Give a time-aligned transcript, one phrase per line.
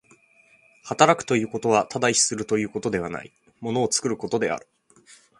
[0.83, 4.67] 働くということはただ意志するということではない、物を作ることである。